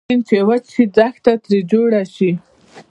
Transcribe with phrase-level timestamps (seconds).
[0.07, 2.31] سیند چې وچ شي دښته تري جوړه شي